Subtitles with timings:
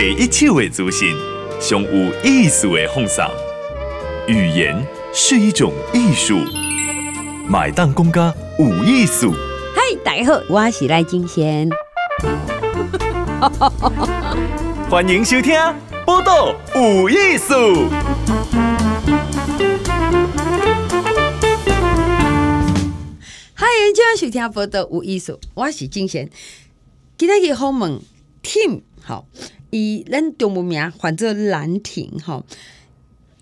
[0.00, 1.14] 第一手的资讯，
[1.60, 3.22] 上有意思的放送。
[4.26, 4.74] 语言
[5.12, 6.38] 是一种艺术，
[7.46, 9.34] 买单公家有艺术。
[9.74, 11.68] 嗨，大家好，我是赖金贤。
[14.88, 15.52] 欢迎收听
[16.06, 17.54] 《报道有艺术》。
[23.54, 26.30] 欢迎今晚收听《报道有艺术》，我是金贤。
[27.18, 28.00] 今天去访问
[28.42, 29.26] Tim 好，
[29.70, 32.44] 伊咱中文名喊做兰亭哈，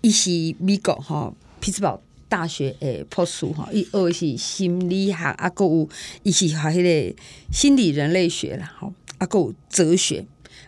[0.01, 0.29] 伊是
[0.59, 5.89] 美国哈匹兹堡大学诶博士哈，伊学是心理学啊，搁有
[6.23, 7.15] 伊是学迄个
[7.51, 10.25] 心理人类学啦，吼啊，搁有哲学。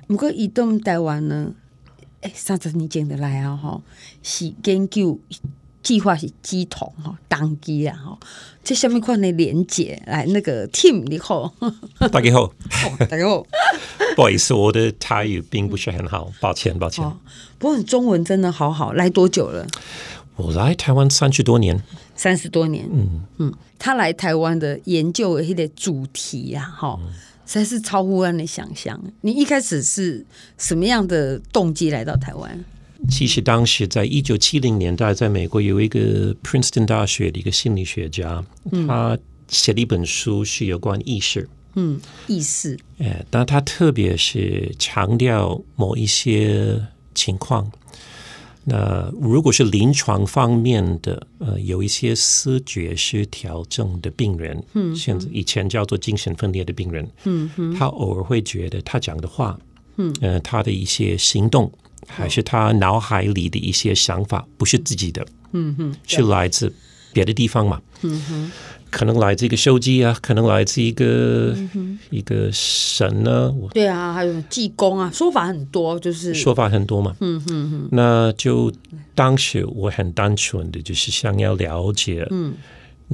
[0.07, 1.53] 毋过伊踮台湾呢，
[2.21, 3.83] 诶、三十年前就来啊，吼，
[4.23, 5.19] 是研究。
[5.83, 8.17] 计划是乩童哈，当机啊吼，
[8.63, 11.53] 这下面款的连接来那个 team 你好，
[12.11, 12.53] 大家好，哦、
[13.09, 13.43] 大家好，
[14.15, 17.03] 不好意思，我的台语并不是很好，抱歉抱歉。
[17.57, 19.65] 不过你中文真的好好，来多久了？
[20.37, 21.81] 我来台湾三十多年，
[22.15, 23.21] 三十多年，嗯。
[23.37, 26.99] 嗯，他来台湾的研究的一个主题呀，哈，
[27.45, 28.99] 实在是超乎我的想象。
[29.21, 30.25] 你一开始是
[30.57, 32.63] 什么样的动机来到台湾？
[33.09, 38.43] 其实当时在一九七零年代，在美国有一个 Princeton 大学的一个心理学家，
[38.87, 46.79] 他写了一本书是有关意识，嗯，意识，哎，但他特别是强调某一些
[47.15, 47.69] 情况。
[48.63, 59.59] 那如果是临床方面的，呃，有一些思觉失调症的病人，嗯，现在以前叫做精神分裂的病人，嗯，他偶尔会觉得他讲的话，
[59.97, 61.69] 嗯，呃，他的一些行动。
[62.11, 66.71] 还是他脑海里的一些想法不是自己的，嗯哼，是来自
[67.13, 68.51] 别的地方嘛，嗯哼，
[68.89, 78.71] 可能来自一个手机啊，可能来自一个、嗯、一个神呢，对啊，还有济公啊，说法很多，就是说法很多嘛，嗯哼哼，那就
[79.15, 82.53] 当时我很单纯的就是想要了解，嗯。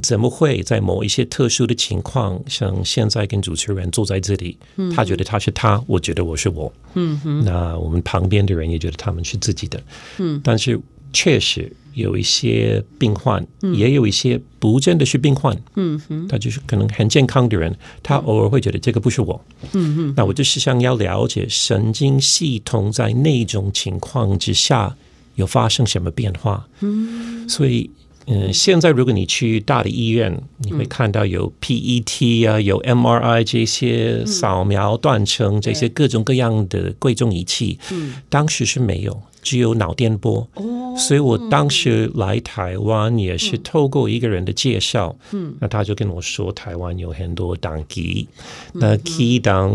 [0.02, 9.82] 怎么会在某一些特殊的情况，像现在跟主持人坐在这里，嗯、他觉得他是他，我觉得我是我，嗯哼，那我们旁边的人也觉得他们是自己的，
[10.18, 10.80] 嗯，但是
[11.12, 24.96] 确实有一些病患，嗯、也有一些不真的是病患，嗯哼，他就是可能很健康的人，他偶尔会觉得这个不是我，嗯哼，那我就是想要了解神经系统在那种情况之下
[25.34, 27.90] 有发生什么变化，嗯，所以。
[28.30, 37.78] 嗯，现在如果你去大的医院，你会看到有 PET 啊，有 MRI 这些扫描断层这些各种各样的贵重仪器。
[37.90, 40.46] 嗯，当时是没有，只有脑电波。
[40.54, 45.16] 哦，所以我当时来台湾也是透过一个人的介绍。
[45.32, 48.28] 嗯，那他就跟我说，台湾有很多档机，
[48.74, 49.72] 那 key 档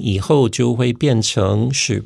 [0.00, 2.04] 以后就会变成是。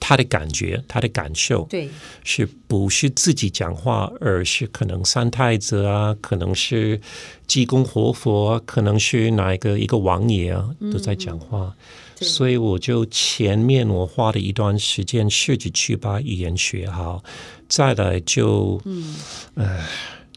[0.00, 1.88] 他的感觉，他的感受，对，
[2.24, 7.00] 是不是自己讲话，而是可能三太子啊，可能是
[7.46, 11.74] 济公活佛啊，可能是哪一个一个王爷啊，都在讲话。
[12.20, 17.22] 嗯、所以我就前面我花了一段时间试着去把语言学好，
[17.68, 19.14] 再来就，嗯，
[19.54, 19.84] 呃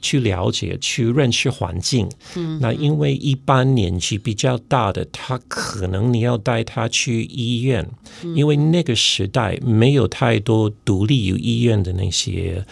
[0.02, 2.10] 去了解、去认识环境。
[2.36, 7.88] 嗯，那因为一般年纪比较大的，他可能你要带他去医院，
[8.24, 12.66] 嗯、因为那个时代没有太多独立有医院的那些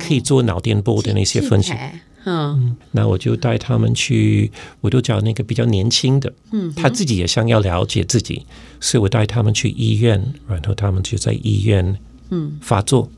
[0.00, 1.72] 可以做脑电波的那些分析。
[1.72, 4.50] 嗯，嗯，那我就带他们去，
[4.80, 8.44] 我就找那个比较年轻的，嗯，他自己也想要了解自己，
[8.80, 11.96] 所以我带他们去医院，然后他们就在医院
[12.30, 12.58] 嗯。
[12.60, 13.08] 发作。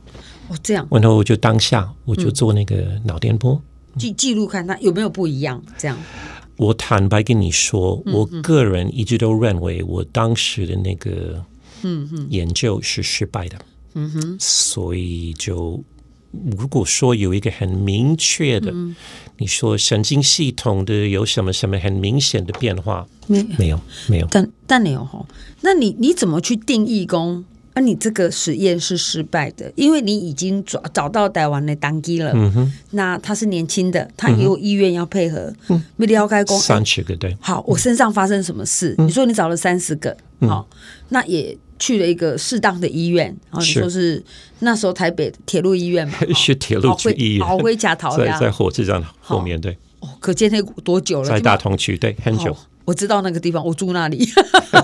[0.48, 3.60] 哦，这样，然后我就当下我就做那个脑电波。
[3.96, 5.62] 记记录，看他有没有不一样。
[5.76, 5.98] 这样，
[6.56, 11.44] 我坦白跟你说，我个人一直都认为我当时的那个
[11.82, 12.26] 嗯嗯。
[12.30, 13.58] 研究是失败的。
[13.94, 15.82] 嗯哼，所以就
[16.56, 18.72] 如果说有一个很明确的，
[19.38, 25.26] 你说神经系统的有什么什么很明显的变化，没没有没有，但但没有哈，
[25.62, 27.44] 那你你怎么去定义功？
[27.78, 32.32] 那、啊、你这个实验是失败的，因为你已经找找到台湾的当机了。
[32.34, 35.52] 嗯哼，那他是年轻的，他也有意愿要配合。
[35.68, 37.36] 嗯，没了解过三十个对。
[37.40, 38.96] 好，我身上发生什么事？
[38.98, 40.68] 嗯、你说你找了三十个，好，
[41.10, 43.26] 那也去了一个适当的医院。
[43.26, 44.20] 然后你说是
[44.58, 46.14] 那时候台北铁路医院嘛？
[46.34, 47.46] 去铁路去医院。
[47.46, 49.78] 好，回家逃呀，在火车站后面对。
[50.00, 51.28] 哦，可见那多久了？
[51.28, 52.56] 在大同区对，很久。
[52.88, 54.26] 我知道那个地方，我住那里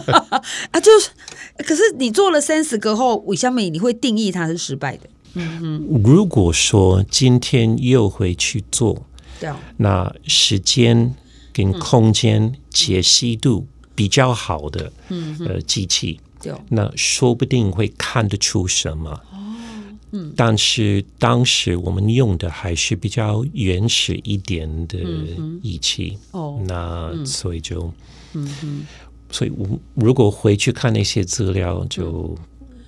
[0.70, 1.08] 啊，就是。
[1.56, 5.08] 可是你做了三十个后，韦香美你会定义它是失败的。
[5.34, 6.02] 嗯嗯。
[6.04, 9.06] 如果说今天又会去做，
[9.40, 11.14] 对，那时间
[11.52, 19.18] 跟空间解析度比较好的，嗯呃机器，对那说不定会看得出什么。
[20.16, 24.96] 嗯，但是当时我们用的还是比较原始一点的
[25.60, 26.16] 仪器。
[26.30, 27.92] 哦，那所以就，
[28.34, 28.86] 嗯哼，
[29.28, 32.32] 所以我如果回去看那些资料，就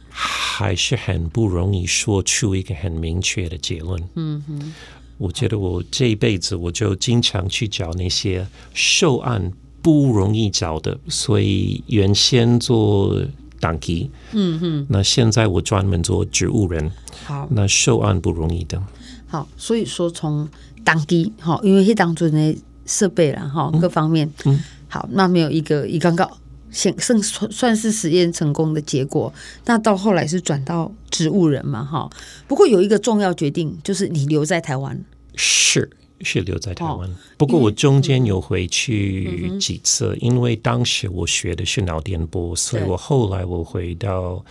[0.09, 4.01] 还是很不容易说出一个很明确的结论。
[4.15, 4.73] 嗯哼，
[5.19, 9.53] 我觉得我这一辈子我就经常去找那些受案
[9.83, 13.21] 不容易找的，所以原先做。
[13.61, 14.59] 当机，嗯。
[14.61, 16.91] 哼，那现在我专门做植物人，
[17.25, 18.83] 好，那受案不容易的，
[19.27, 20.49] 好，所以说从
[20.85, 26.31] 当机，哈，因为是当初那设备了哈，各方面，嗯，好，那没有一个一刚刚
[26.71, 29.33] 先算算是实验成功的结果，
[29.65, 32.09] 那到后来是转到植物人嘛，哈，
[32.47, 35.05] 不过有一个重要决定，就是你留在台湾，
[35.35, 35.91] 是。
[36.23, 44.43] 是留在台湾，不过我中间有回去几次，因为当时我学的是脑电波，所以我后来我回到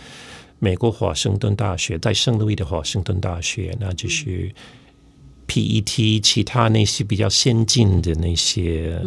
[0.60, 4.48] 美国华盛顿大学，在圣路易的华盛顿大学，那就是
[5.48, 9.02] PET，其他那些比较先进的那些，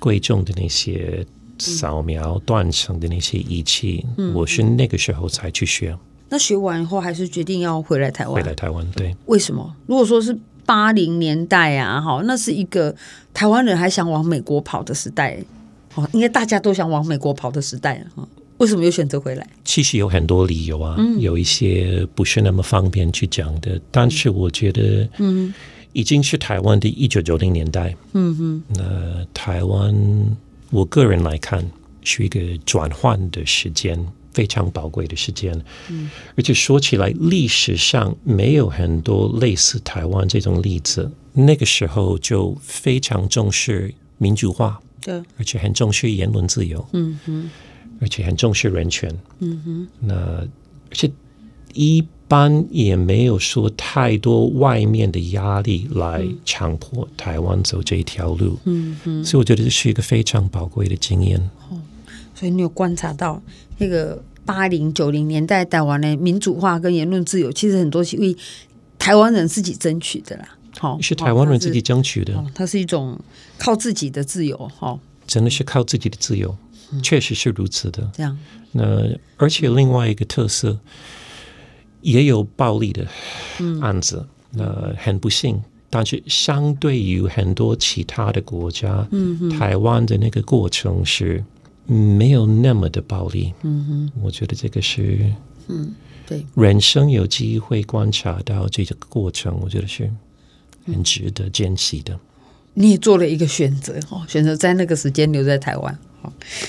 [0.00, 1.24] 贵重的那些
[1.58, 4.04] 扫描断层的那些仪器，
[4.34, 5.96] 我是那个时候才去学。
[6.28, 8.34] 那学完以后，还是决定要回来台湾？
[8.34, 9.14] 回来台湾，对。
[9.26, 9.76] 为什么？
[9.86, 10.36] 如果说是。
[10.66, 12.94] 八零年代啊，哈，那是一个
[13.32, 15.38] 台湾人还想往美国跑的时代，
[15.94, 18.26] 哦，应该大家都想往美国跑的时代啊。
[18.58, 19.44] 为什么又选择回来？
[19.64, 23.80] 其实有很多理由啊，嗯、有一些不是那么方便去讲的。
[23.90, 25.52] 但是我觉得，嗯，
[25.92, 29.92] 已经是台湾的一九九零年代，嗯哼，那台湾，
[30.70, 31.68] 我个人来看，
[32.04, 33.98] 是一个转换的时间。
[34.34, 35.58] 非常宝贵的时间，
[35.88, 41.10] 嗯，而且说起来，历史上没有很多类似台湾这种例子。
[41.32, 47.50] 那个时候就非常重视民主化，对，而且很重视言论自由，嗯哼，
[48.00, 49.88] 而且很重视人权，嗯哼。
[50.00, 51.10] 那而且
[51.72, 59.24] 一般也没有说太多外面的压力来强迫台湾走这一条路，嗯哼。
[59.24, 61.50] 所以我觉得这是一个非常宝贵的经验。
[62.36, 63.40] 所以你有观察到
[63.78, 68.36] 那个八零九零年代台湾的民主化跟言论自由，其实很多是为
[68.98, 70.48] 台湾人自己争取的啦。
[70.78, 72.44] 好，是台湾人自己争取的。
[72.54, 73.18] 它是一种
[73.58, 76.56] 靠自己的自由，哈，真的是靠自己的自由，
[77.02, 78.10] 确实是如此的。
[78.14, 78.38] 这样，
[78.72, 78.84] 那
[79.36, 80.78] 而且另外一个特色，
[82.00, 83.06] 也有暴力的
[83.80, 91.42] 案子，那很不幸，但是相对于很多其他的国家，嗯，台湾的那个过程是。
[91.86, 95.30] 没有那么的暴力，嗯哼，我觉得这个是，
[95.68, 95.92] 嗯，
[96.26, 100.10] 对，人生有机会观察到这个过程，我觉得是
[100.86, 102.18] 很值得珍惜的。
[102.72, 105.98] 你也做了一个选择哦，选择在那个时间留在台湾，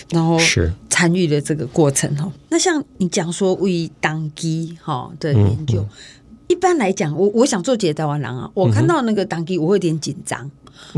[0.09, 0.73] 然后是。
[0.89, 2.31] 参与了这个过程哈。
[2.49, 10.49] 那像你讲说为当机哈的研究，嗯嗯、一般来讲，我我想做几个台湾人啊，我看到那个当机，我会有点紧张，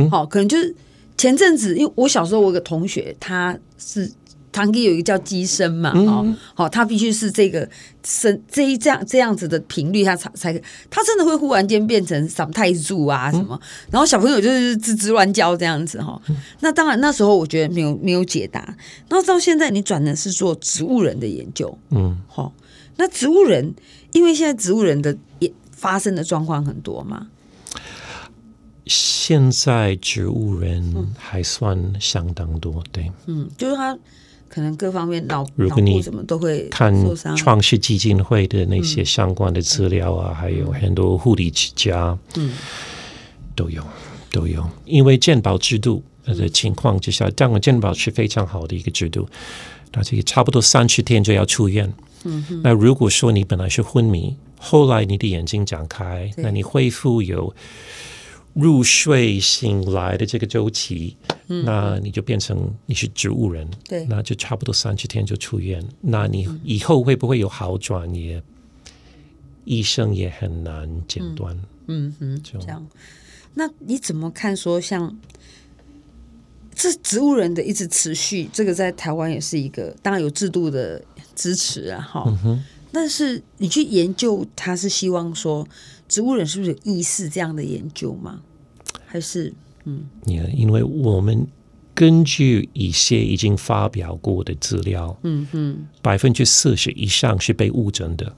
[0.09, 0.75] 好、嗯，可能就是。
[1.17, 4.09] 前阵子，因为我小时候，我有个同学，他是
[4.51, 6.25] 堂弟有一个叫机身嘛，哦，
[6.55, 7.67] 好，他必须是这个
[8.03, 10.53] 声这一这样这样子的频率，他才才
[10.89, 13.59] 他真的会忽然间变成什么太助啊什么，
[13.91, 16.19] 然后小朋友就是吱吱乱叫这样子哈。
[16.61, 18.61] 那当然那时候我觉得没有没有解答，
[19.09, 22.53] 然后到现在你转的是做植物人的研究，嗯，好，
[22.95, 23.73] 那植物人
[24.13, 27.27] 因为现在植物人的也发生的状况很多嘛。
[28.87, 33.97] 现在植物人还算相当多，对，嗯，就是他
[34.49, 36.93] 可能各方面脑，如果你什么都会看
[37.35, 42.53] 创世基金会的那些相关的资料啊，嗯、还有很多护理之家，嗯，
[43.55, 43.83] 都有
[44.31, 49.27] 都有，因为健保制度的情况之下，当然健保是非常好的一个制度，
[49.93, 51.91] 那这个差不多三十天就要出院，
[52.23, 57.53] 嗯哼，那如果说你本来是昏迷，后来你的眼睛展开，那你恢复有。
[58.57, 61.15] 入睡醒来的这个周期，
[61.47, 65.83] 嗯、那你就变成你是植物人，对，那就差不多三十天就出院。
[66.01, 68.13] 那你以后会不会有好转？
[68.15, 68.41] 也
[69.63, 71.55] 医生也很难诊断。
[71.87, 72.85] 嗯嗯，就这样。
[73.53, 74.55] 那你怎么看？
[74.55, 75.15] 说像
[76.73, 80.99] 这植物人的一直持续，这个在台湾也是一个，当然有制度的
[81.35, 82.59] 支持啊，哈。
[82.99, 85.67] 但是你去研究，他是希望说
[86.07, 88.41] 植物人是不是有意识这样的研究吗？
[89.05, 91.45] 还是嗯，因为我们
[91.93, 98.35] 根据一些已经发表过的资料，嗯哼，百分之四十以上是被误诊的。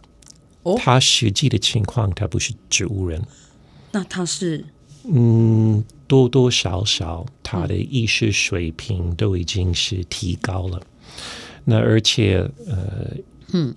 [0.63, 3.23] 哦，他实际的情况，他不是植物人，
[3.93, 4.65] 那他是？
[5.05, 10.81] 嗯，多多少少他的意识水平都已经是提高了。
[11.63, 13.15] 那而且呃，
[13.53, 13.73] 嗯，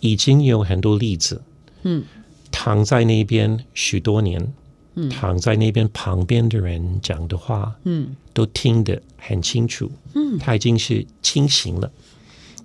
[0.00, 1.42] 已经有很多例子，
[1.82, 2.04] 嗯，
[2.50, 4.52] 躺在那边许多年，
[4.94, 11.90] 嗯，躺在那边旁边的人讲的话，嗯，都听得很清楚，嗯，他已经是清醒了，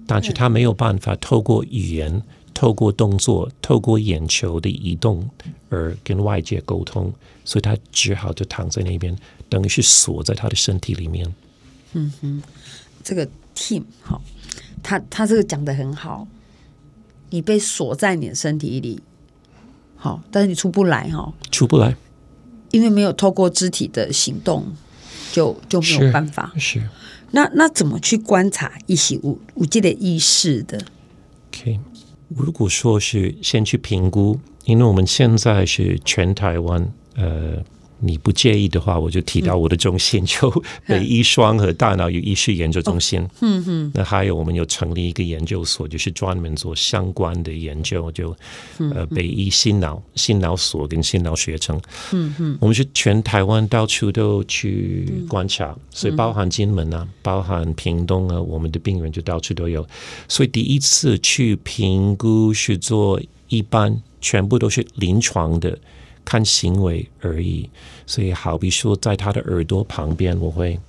[0.05, 2.21] 但是他没有办法透过语言、
[2.53, 5.29] 透过动作、透过眼球的移动
[5.69, 7.11] 而跟外界沟通，
[7.43, 9.15] 所以他只好就躺在那边，
[9.49, 11.33] 等于是锁在他的身体里面。
[11.93, 12.41] 嗯哼，
[13.03, 14.21] 这个 team 好。
[14.81, 16.27] 他他这个讲的很好，
[17.33, 19.01] 你被锁在你的身体里，
[19.95, 21.95] 好，但是你出不来哈，出不来，
[22.69, 24.71] 因为没有透过肢体的行动，
[25.31, 26.51] 就就没有办法。
[26.53, 26.89] 是，是
[27.31, 30.79] 那那怎么去观察一些无无界的意识的
[31.47, 31.79] ？OK，
[32.27, 37.63] 如果说是先去评估，因为我们现在是全台湾，呃。
[38.05, 40.51] 你不介意的话，我就提到我的中心，就
[40.85, 43.25] 北医双和大脑与意识研究中心。
[43.39, 43.91] 嗯嗯。
[43.93, 48.35] 那还有我们有成立一个研究所，就是专门做相关的研究，就
[48.77, 51.79] 呃北医心脑心脑所跟心脑学程。
[52.11, 52.57] 嗯嗯。
[52.59, 59.87] 我们是全台湾到处都去观察，所以包含金门啊，包含屏东啊，我们的病人就到处都有。
[60.27, 65.77] 所以第一次去评估是做一般，全部都是临床的。
[66.25, 67.69] 看行为而已，
[68.05, 70.79] 所以好比说，在他的耳朵旁边，我会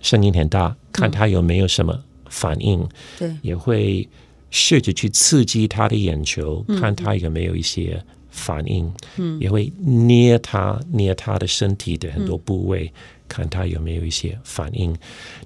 [0.00, 1.98] 声音很大，看他有没有什么
[2.30, 2.88] 反应。
[3.18, 4.08] 对，也会
[4.50, 8.90] 试着去刺激他的眼球，看他有没有一些反应。
[9.16, 12.92] 嗯，也会捏他，捏他的身体的很多部位，
[13.26, 14.96] 看他有没有一些反应。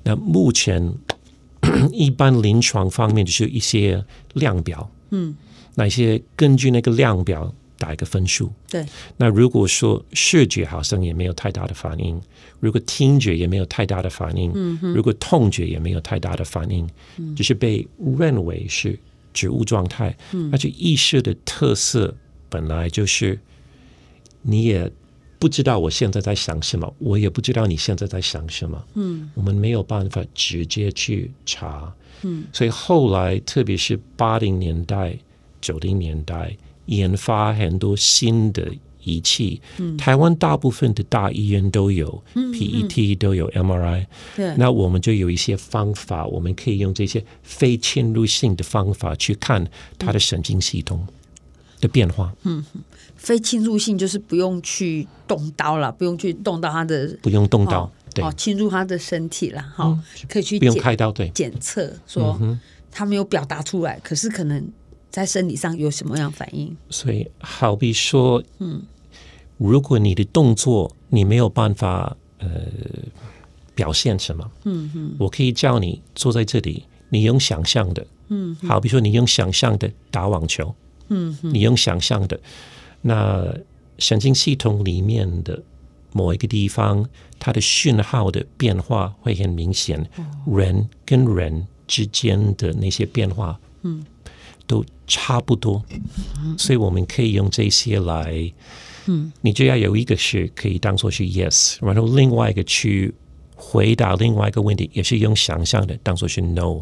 [0.05, 0.95] 那目前
[1.91, 4.89] 一般临床方面就是一些量表。
[5.11, 5.35] 嗯，
[5.75, 7.53] 那一些根据那个量表。
[7.83, 8.53] 打一个分数。
[8.71, 8.87] 对，
[9.17, 12.21] 那如果说视觉好像也没有太大的反应，
[12.61, 17.85] 如果听觉也没有太大的反应，嗯、如果痛觉也没有太大的反应，嗯、就是被
[18.19, 18.97] 认为是
[19.33, 22.15] 植物状态，嗯、那就意识的特色
[22.49, 23.37] 本来就是
[24.43, 24.89] 你也
[25.41, 35.19] 不知道我现在在想什么，我也不知道你现在在想什么，嗯，我们没有办法直接去查，嗯，所以后来特别是八零年代、
[35.61, 36.57] 九零年代。
[36.87, 38.69] 研发很多新的
[39.05, 44.07] 仪器，嗯、台湾大部分的大医院都有、嗯、PET，都有 MRI。
[44.37, 49.67] 对，那我们就有一些方法，我们可以用这些非侵入性的方法去看
[49.99, 51.05] 他的神经系统
[51.81, 52.33] 的变化。
[52.45, 52.65] 嗯，
[53.17, 62.39] 非侵入性就是不用去动刀了，不用去动到他的，不用动刀，哦、对、哦，侵入他的身体了，哈、嗯，可以去不用开刀，对，检测说
[62.91, 64.65] 他没有表达出来，可是可能。
[65.13, 66.75] 在生理上有什么样反应？
[66.89, 68.83] 所以，好比说，嗯，
[69.59, 72.49] 如果你的动作你没有办法呃
[73.75, 80.75] 表现什么，嗯嗯，我可以叫你坐在这里，你用想象的，嗯，好比说你用想象的打网球，
[81.09, 82.41] 嗯，你用想象的，
[83.03, 83.55] 那
[83.99, 85.63] 神经系统里面的
[86.13, 87.07] 某一个地方，
[87.39, 90.09] 它的讯号的变化会很明显，
[90.47, 94.03] 人跟人之间的那些变化，嗯。
[94.73, 95.85] 都差不多，
[96.57, 98.51] 所以我们可以用这些来，
[99.05, 103.13] 嗯，你就要有一个是可以当做是 yes，然后另外一个去
[103.55, 106.81] 回答另外一个问题，也是用想象的当做是 no，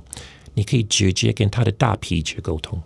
[0.54, 2.80] 你可以直接跟他的大皮质沟通。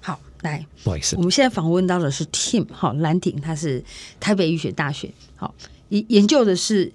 [0.00, 3.84] 好，来，不好意思，我们现在访问到的是 Tim，好，兰亭，他是
[4.18, 5.54] 台北医学大学，好，
[5.90, 6.90] 研研究的是。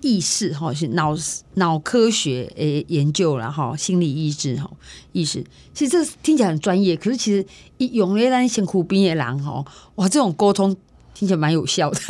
[0.00, 1.16] 意识哈是脑
[1.54, 4.70] 脑科学诶研究了哈，心理意志哈
[5.12, 7.44] 意识，其实这听起来很专业，可是其实
[7.78, 9.64] 一用来让辛苦毕业郎哈，
[9.96, 10.76] 哇，这种沟通
[11.14, 12.00] 听起来蛮有效的。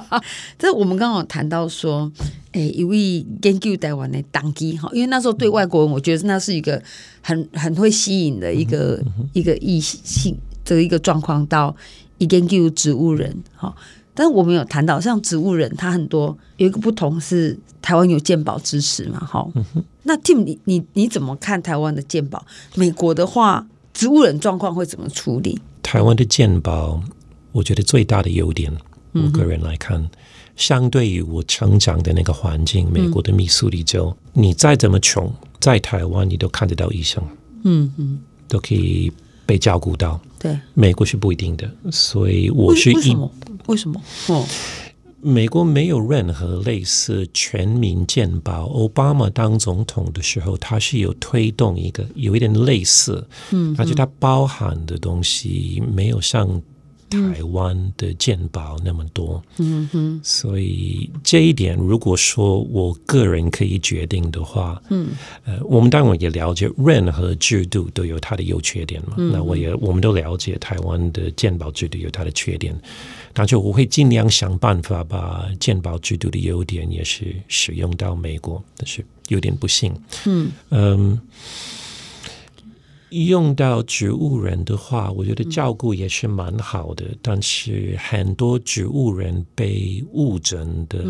[0.58, 2.12] 这我们刚刚谈到说，
[2.52, 6.80] 诶，一位研究台湾的当机哈，因为那时候对外国人，我觉得那是一个
[7.22, 11.74] 很很会吸引的一个、嗯嗯、一个异性的一个状况，到
[12.18, 13.74] 一研究植物人哈。
[14.20, 19.64] 但我们有谈到，像植物人，他很多有一个不同是台湾有健保支持嘛，哈、嗯。
[20.02, 22.44] 那 Tim，你你你怎么看台湾的健保？
[22.74, 25.58] 美国的话，植物人状况会怎么处理？
[25.82, 27.02] 台湾的健保，
[27.52, 28.70] 我觉得最大的优点，
[29.12, 30.10] 我个人来看，嗯、
[30.54, 37.24] 相对于我成长的那个环境，美国的密苏里州，嗯、你再怎么穷，在台湾你都看得到医生，
[37.64, 39.10] 嗯嗯，都可以
[39.46, 40.20] 被照顾到。
[40.40, 43.16] 对，美国是不一定的，所以我是一。
[43.66, 44.00] 为什么？
[44.28, 44.44] 哦，
[45.20, 48.64] 美国没有任何类似全民健保。
[48.64, 56.48] 奥巴马当总统的时候，他是有推动一个有一点类似，嗯，而且它包含的东西没有像
[57.10, 59.42] 台湾的健保那么多。
[59.58, 65.08] 嗯哼，所以这一点，如果说我个人可以决定的话，嗯，
[65.44, 69.14] 呃，我们当然也了解任何制度都有它的优缺点嘛。
[69.18, 72.74] 嗯、那我也我们都了解台湾的健保制度有它的缺点，
[73.32, 79.92] 但就我会尽量想办法把健保制度的优点也是使用到美国，但是有点不幸。
[80.26, 81.20] 嗯嗯。
[83.10, 87.04] 用到植物人的话，我觉得照顾也是蛮好的。
[87.06, 91.04] 嗯、但是很多植物人被误诊的，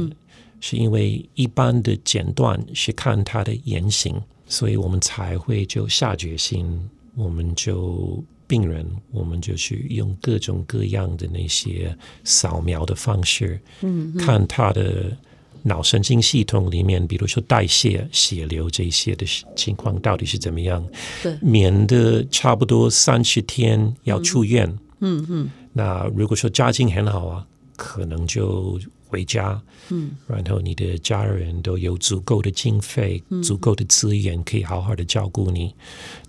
[0.61, 4.15] 是因为一般的诊断是看他的言行，
[4.47, 6.67] 所以我们才会就下决心，
[7.15, 15.17] 我们就病人，我们就去用各种各样的那些扫描的方式，嗯，看他的。
[15.63, 20.87] 脑神经系统里面，比如说代谢、血流这些的情况到底是怎么样？
[21.23, 24.67] 对，免得差不多三十天要出院。
[25.01, 25.27] 嗯嗯。
[25.31, 29.61] 嗯，那如果说家境很好啊，可能就回家。
[29.89, 30.11] 嗯。
[30.27, 35.75] 然后你的家人都有足够的经费、嗯、足够的资源，可以好好的照顾你。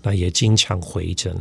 [0.02, 1.36] 那也经常回诊。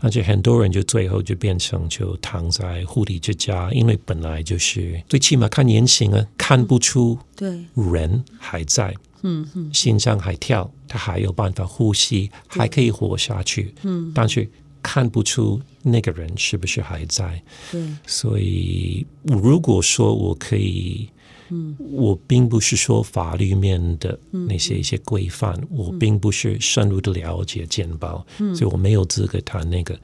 [0.00, 14.48] 而且很多人就最后就变成就躺在护理之家，因为本来就是最起码看言行啊，看不出对人还在，嗯嗯，心脏还跳，他还有办法呼吸，还可以活下去，嗯，但是
[14.82, 21.08] 看不出那个人是不是还在，对，所以如果说我可以。
[21.50, 29.98] 嗯，我并不是说法律面的那些一些规范，嗯、我并不是深入的了解健保，嗯、所以我没有资格谈那个。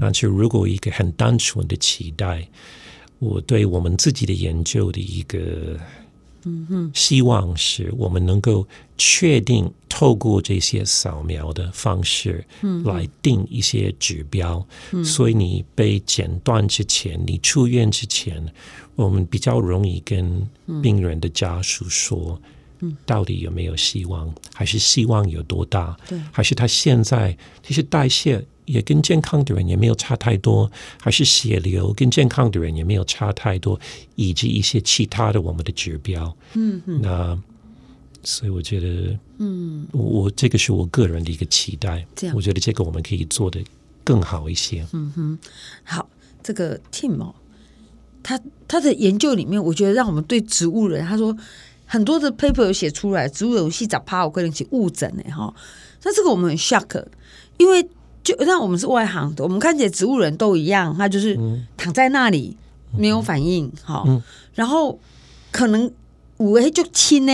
[0.00, 2.46] 但是如果一个很单纯的期待，
[3.18, 5.78] 我对我们自己的研究的一个。
[6.44, 8.66] 嗯哼，希望是我们能够
[8.98, 14.66] 确定透过这些扫描的方式，嗯，来定一些指标。
[14.92, 18.44] 嗯，所以你被诊断之前，你出院之前，
[18.94, 20.46] 我们比较容易跟
[20.82, 22.40] 病人的家属说，
[22.80, 25.96] 嗯，到底有没有希望，还是希望有多大？
[26.08, 28.44] 对，还是他现在其实代谢。
[28.66, 33.78] 也跟健康的人也没有差太多，还是血流跟健康的人也没有差太多，
[34.14, 36.34] 以及一些其他的我们的指标。
[36.54, 37.38] 嗯嗯，那
[38.22, 42.06] 所以我觉得，嗯，我这个是我个人的一个期待。
[42.16, 43.62] 这样，我觉得这个我们可以做的
[44.02, 44.86] 更好一些。
[44.92, 45.38] 嗯哼，
[45.82, 46.08] 好，
[46.42, 47.34] 这个 Tim 哦，
[48.22, 51.36] 他他的研究里面，我觉得让我们对植物人，他说
[51.84, 55.54] 很多的 paper 有写出来，植物人细杂趴，我个人起误诊呢哈。
[56.02, 57.04] 那这个我们很 shock，
[57.58, 57.86] 因为。
[58.24, 61.38] 就让我们是外行的，我们看起来植物人都一样，他就是
[61.76, 62.56] 躺在那里
[62.96, 64.20] 没有反应，好、嗯，
[64.54, 64.98] 然后
[65.52, 65.88] 可能
[66.38, 67.32] 五 A 就亲呢，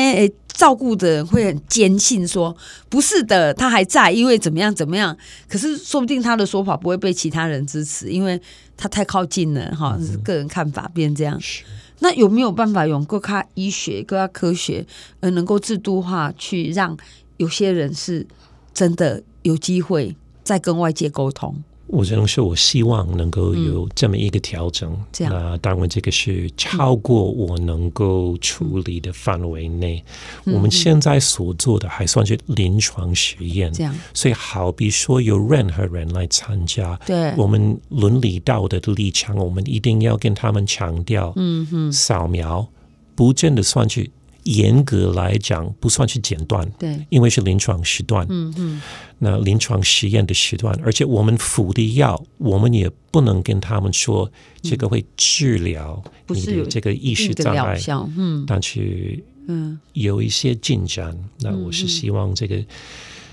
[0.49, 2.55] 照顾的人会很坚信说
[2.89, 5.17] 不是的，他还在，因为怎么样怎么样，
[5.49, 8.41] 可是说不定他的说法不会被其他人支持，因为
[8.77, 11.39] 他太靠近了，哈，是个人看法变这样。
[11.39, 14.85] 嗯、那有没有办法用各科医学、各科学，
[15.21, 16.97] 而能够制度化去让
[17.37, 18.27] 有些人是
[18.75, 20.17] 真的有机会？
[20.51, 21.55] 在跟外界沟通，
[21.87, 24.91] 我只能说，我希望能够有这么一个调整。
[24.93, 30.03] 嗯、这样，那当然，这个是超过我能够处理的范围内。
[30.47, 33.95] 嗯、我们现在所做的还算是临床实验，这样。
[34.13, 42.67] 所以，好比说有任何人来参加，对我们伦理道德的立场，我们一定要跟他们强调，嗯哼，扫描
[43.15, 44.11] 不真的算是。
[44.45, 48.83] 严格来讲，不算是诊断，对，因为是临床时段，嗯嗯，
[49.19, 54.31] 那临床实验的时段，而且我们服的药，我们也不能跟他们说
[54.63, 57.79] 这个会治疗你的这个意识障碍，
[58.17, 62.65] 嗯，但是嗯，有一些进展，那我是希望这个，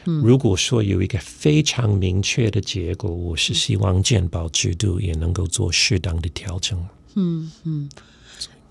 [0.03, 6.77] 如果说有一个非常明确的结果，我是希望健保制度也能够做适当的调整，
[7.15, 7.89] 嗯嗯。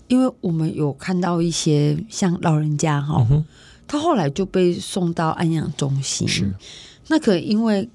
[0.07, 3.43] 因为我们有看到一些像老人家哈，嗯、
[3.85, 6.49] 他后来就被送到安养中心，是。
[7.09, 7.87] 那可能因为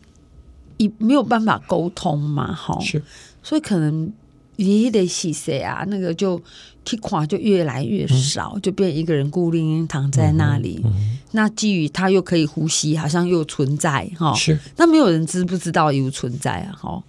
[0.76, 3.02] 一没有办法沟通嘛，哈，是。
[3.42, 4.12] 所以可能
[4.56, 6.38] 爷爷的洗谁啊，那个就
[6.84, 10.84] 体况就越来越少，嗯、就变一个人孤零零躺在那里。
[11.30, 14.58] 那基于他又可以呼吸，好像又存在哈，是。
[14.76, 17.02] 那没有人知不知道有存在啊，哈，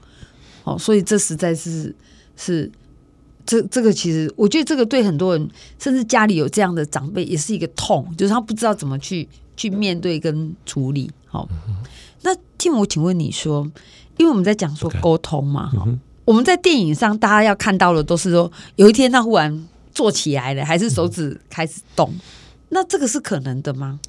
[0.63, 1.93] 哦，所以这实在是
[2.37, 2.71] 是。
[3.45, 11.11] 这这个其实，我觉得这个对很多人，甚至家里有这样的长辈，也是一个痛，就是他不知道怎么去去面对跟处理。
[11.27, 11.47] 好，
[12.21, 13.69] 那 Tim，我请问你说，
[14.17, 15.87] 因为我们在讲说沟通嘛，哈，
[16.25, 22.13] 我们在电影上大家要看到的都是说，有一天他忽然坐起来了，还是手指开始动，
[22.69, 23.99] 那这个是可能的吗？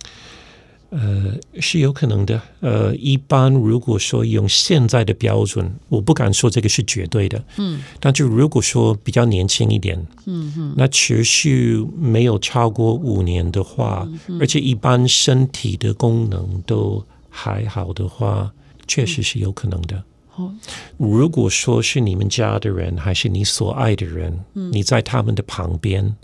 [0.96, 2.40] 呃，是有可能的。
[2.60, 7.42] 呃，一般如果说用现在的标准，我不敢说这个是绝对的。
[7.56, 18.52] 嗯，但就如果说比较年轻一点，嗯哼，那持续没有超过五年的话，嗯，而且一般身体的功能都还好的话，
[18.86, 20.04] 确实是有可能的。
[20.38, 20.56] 嗯，
[20.96, 26.14] 如果说是你们家的人，还是你所爱的人，嗯，你在他们的旁边，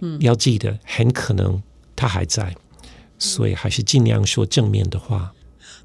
[0.00, 1.62] 嗯，要记得，很可能
[1.96, 2.54] 他还在。
[3.18, 5.32] 所以还是尽量说正面的话。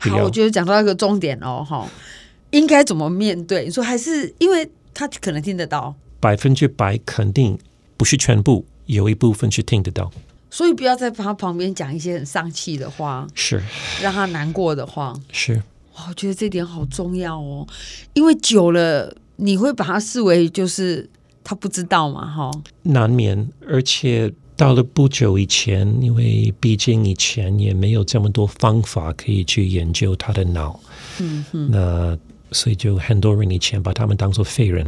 [0.01, 1.85] 好，我觉得讲到一个重点哦，哈，
[2.51, 3.65] 应该怎么面对？
[3.65, 7.59] 你说还是因为他可能听得到，百分之百肯定
[7.97, 10.09] 不是全部，有一部分是听得到。
[10.49, 13.61] 所以不要在他旁边讲一些很丧气的话，是
[14.01, 15.61] 让他难过的话，是。
[16.07, 17.67] 我觉得这点好重要哦，
[18.13, 21.09] 因为久了你会把他视为就是
[21.43, 22.49] 他不知道嘛，哈，
[22.83, 24.33] 难免，而且。
[24.59, 30.77] 到了不久以前，因为毕竟以前也没有这么多方法可以去研究他的脑，
[31.21, 32.17] 嗯嗯，那
[32.51, 34.85] 所以就很多人以前把他们当做废人，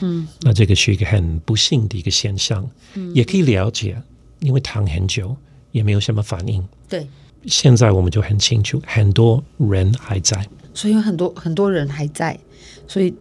[0.00, 3.96] 嗯，那这个是一个很不幸的一个现象，嗯，也可以了解，
[4.40, 5.34] 因为躺很久
[5.72, 7.08] 也没有什么反应，对，
[7.46, 12.38] 现在我们就很清楚，很多人还在，所以有很多很多人还在，
[12.86, 13.14] 所以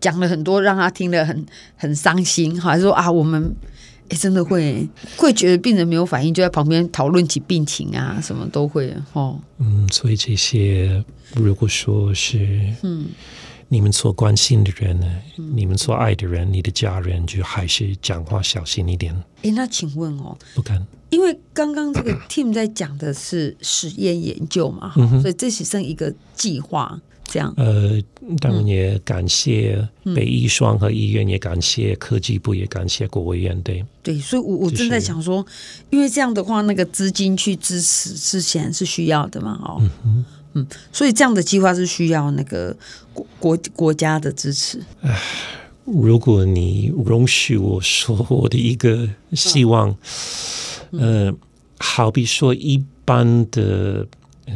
[0.00, 1.44] 讲了很多让他听了很
[1.76, 3.54] 很伤心，还是说啊我们。
[4.12, 9.40] 欸、真的会会觉得病人没有反应，就在旁边讨论起病情啊，什么都会哦。
[9.58, 11.02] 嗯，所以这些
[11.34, 13.06] 如果说是嗯，
[13.68, 15.06] 你们所关心的人呢，
[15.38, 19.14] 嗯、你们所爱的人，你的家人，就还是讲话小心一点。
[19.14, 27.00] 哎、欸，那请问哦，不敢，因为刚刚这个 team 在讲的是实验研究嘛，嗯、所以这只剩一个计划。
[27.32, 27.98] 这样，呃，
[28.40, 33.82] 当然也感谢北医双和医院，也感谢科技部，也感谢国务院，对。
[34.02, 35.42] 对，所以我我正在想说，
[35.88, 42.76] 因为这样的话，那个资金去支持之前是需要的嘛，哦，嗯嗯，所以这样的计划是需要那个
[43.14, 44.78] 国国国家的支持。
[45.86, 49.96] 如果你容许我说我的一个希望，
[50.90, 51.34] 嗯、呃，
[51.78, 54.06] 好比说一般的，
[54.44, 54.52] 呃。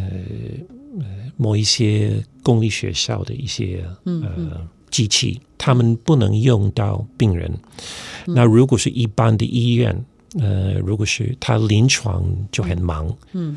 [1.37, 7.53] 某一些公立学校的一些呃机器，他们不能用到病人。
[8.27, 10.05] 那如果是一般的医院，
[10.38, 13.57] 呃，如果是他临床就很忙，嗯，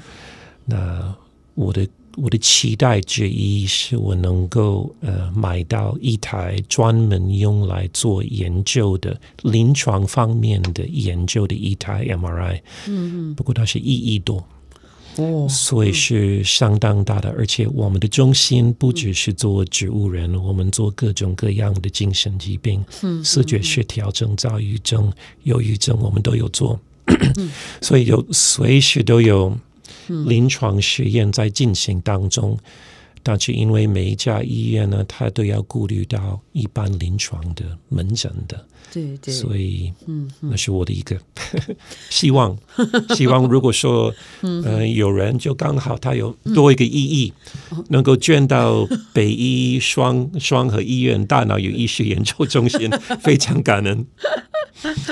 [0.65, 1.15] 那
[1.56, 1.88] 我的
[2.18, 14.46] 我的期待之一是我能够呃买到一台专门用来做研究的临床方面的研究的一台 MRI，嗯嗯，不过它是一亿多。
[15.49, 22.84] 所以是相当大的，而且我们的中心不只是做植物人，我们做各种各样的精神疾病，
[23.23, 25.12] 视觉失调症、躁郁症、
[25.43, 26.79] 忧郁症，我们都有做，
[27.82, 29.58] 所以有随时都有
[30.08, 32.58] 临床实验在进行当中。
[33.23, 38.65] 但是因为每一家医院呢，它都要顾虑到一般临床的门诊的。
[38.91, 41.15] 对对，所以嗯，那是我的一个
[42.10, 42.58] 希望。
[43.15, 47.32] 希望如果说嗯、呃、有人就刚好他有多一个意义，
[47.71, 52.89] 嗯、能够捐到北医双双和医院大脑与意识研究中心，
[53.21, 54.05] 非常感恩。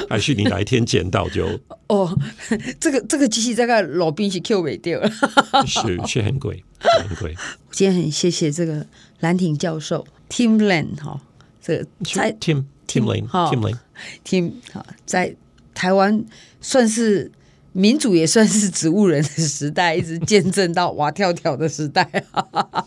[0.09, 1.47] 还是你哪一天捡到就
[1.87, 2.17] 哦，
[2.79, 5.11] 这个这个机器大概老兵是 Q 没掉了，
[5.65, 6.63] 是是很贵
[7.07, 7.35] 很贵。
[7.71, 8.85] 今天很谢谢这个
[9.19, 11.19] 兰亭教授 Tim Lane 哈，
[11.61, 12.65] 这个在 Tim。
[12.87, 15.35] Tim Lane，哈，Tim Lane，Tim 好，在
[15.73, 16.23] 台湾
[16.61, 17.29] 算是
[17.73, 22.09] 民主，也算是植物人的时代，一直见证到蛙跳跳的时代。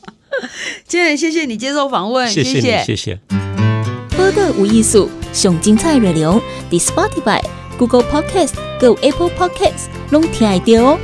[0.89, 3.50] 今天谢谢你接受访问，谢谢，谢谢。
[4.33, 7.43] 个无艺术，上精彩内容，The Spotify、
[7.79, 10.99] Google Podcast、Go Apple Podcasts，拢听得到哦。